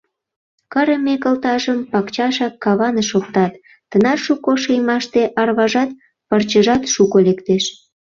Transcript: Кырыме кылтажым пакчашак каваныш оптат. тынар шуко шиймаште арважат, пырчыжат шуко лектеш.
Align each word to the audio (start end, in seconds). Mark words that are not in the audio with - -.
Кырыме 0.73 1.15
кылтажым 1.23 1.79
пакчашак 1.91 2.53
каваныш 2.63 3.09
оптат. 3.17 3.53
тынар 3.89 4.17
шуко 4.25 4.51
шиймаште 4.63 5.21
арважат, 5.41 5.89
пырчыжат 6.29 6.83
шуко 6.93 7.17
лектеш. 7.27 7.63